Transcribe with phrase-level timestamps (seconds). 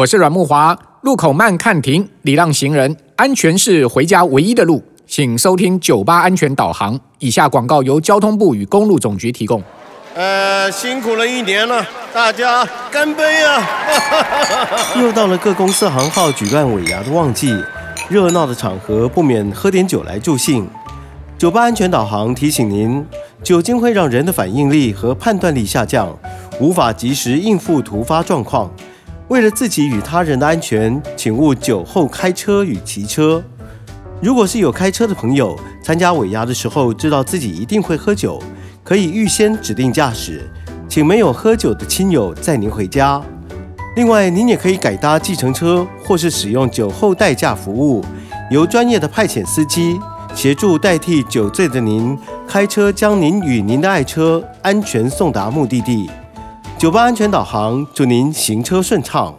[0.00, 0.74] 我是阮木华。
[1.02, 4.82] 路口慢看停，礼让行人，安全是回家唯一的路。
[5.06, 6.98] 请收听九八安全导航。
[7.18, 9.62] 以下广告由交通部与公路总局提供。
[10.14, 13.62] 呃，辛苦了一年了，大家干杯啊！
[14.98, 17.54] 又到了各公司行号举办尾牙的旺季，
[18.08, 20.66] 热闹的场合不免喝点酒来助兴。
[21.36, 23.04] 酒吧安全导航提醒您，
[23.42, 26.16] 酒精会让人的反应力和判断力下降，
[26.58, 28.70] 无法及时应付突发状况。
[29.30, 33.40] 为了自己与他人的安全，请勿酒后开车与骑车。
[34.20, 38.42] 如果是有开车的朋友，参加尾牙的时候知道自己一定会喝酒，
[38.82, 40.50] 可以预先指定驾驶，
[40.88, 43.22] 请没有喝酒的亲友载您回家。
[43.94, 48.04] 另外，您也可以改搭计程车，或是使用酒后代驾服务，
[48.50, 49.96] 由专业的派遣司机
[50.34, 52.18] 协助代替酒醉的您
[52.48, 56.10] 开车，将您与您的爱车安全送达目的地。
[56.80, 59.34] 酒吧安全导航，祝您行车顺畅。